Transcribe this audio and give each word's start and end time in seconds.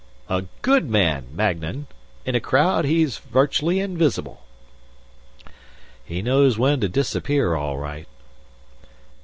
"A 0.29 0.45
good 0.63 0.89
man, 0.89 1.25
Magnan. 1.31 1.85
In 2.25 2.33
a 2.33 2.39
crowd, 2.39 2.85
he's 2.85 3.19
virtually 3.19 3.79
invisible." 3.79 4.41
"He 6.03 6.23
knows 6.23 6.57
when 6.57 6.79
to 6.79 6.89
disappear 6.89 7.53
all 7.53 7.77
right." 7.77 8.07